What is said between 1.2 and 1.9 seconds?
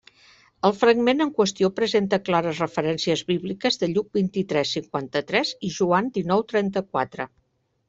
en qüestió